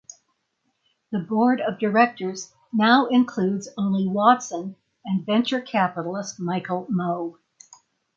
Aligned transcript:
The 1.11 1.19
board 1.19 1.61
of 1.61 1.77
directors 1.77 2.53
now 2.73 3.05
includes 3.05 3.69
only 3.77 4.07
Watson 4.07 4.75
and 5.05 5.23
venture 5.23 5.61
capitalist 5.61 6.39
Michael 6.39 6.87
Moe. 6.89 7.37